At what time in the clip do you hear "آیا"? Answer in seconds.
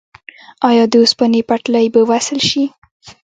0.69-0.83